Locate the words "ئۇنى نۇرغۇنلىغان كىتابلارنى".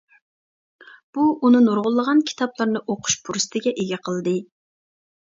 1.35-2.85